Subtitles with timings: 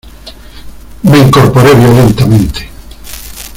[1.03, 2.67] me incorporé violentamente: